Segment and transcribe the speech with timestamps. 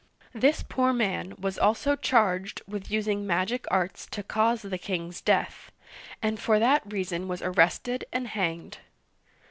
[0.33, 5.71] This poor man was also charged with using magic arts to cause the king's death,
[6.23, 8.79] and for that reason was arrested and hanged.